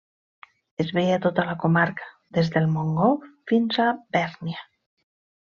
[0.83, 2.09] Es veia tota la comarca,
[2.39, 3.13] des del Montgó
[3.53, 4.69] fins a Bèrnia.